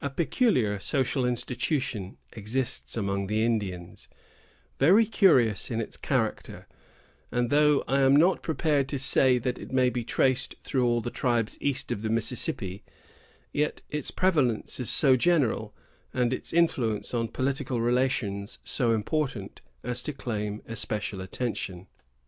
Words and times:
A 0.00 0.08
peculiar 0.08 0.78
social 0.78 1.24
institution 1.26 2.16
exists 2.32 2.96
among 2.96 3.26
the 3.26 3.44
Indians, 3.44 4.08
very 4.78 5.04
curious 5.04 5.68
in 5.68 5.80
its 5.80 5.96
character; 5.96 6.68
and 7.32 7.50
though 7.50 7.82
I 7.88 8.02
am 8.02 8.14
not 8.14 8.44
prepared 8.44 8.88
to 8.90 9.00
say 9.00 9.36
that 9.38 9.58
it 9.58 9.72
may 9.72 9.90
be 9.90 10.04
traced 10.04 10.54
through 10.62 10.86
all 10.86 11.00
the 11.00 11.10
tribes 11.10 11.58
east 11.60 11.90
of 11.90 12.02
the 12.02 12.08
Mississippi, 12.08 12.84
yet 13.52 13.82
its 13.90 14.12
prevalence 14.12 14.78
is 14.78 14.90
so 14.90 15.16
general, 15.16 15.74
and 16.14 16.32
its 16.32 16.52
influence 16.52 17.12
on 17.12 17.26
political 17.26 17.80
relations 17.80 18.60
so 18.62 18.92
important, 18.92 19.60
as 19.82 20.04
to 20.04 20.12
claim 20.12 20.62
especial 20.68 21.20
attention. 21.20 21.88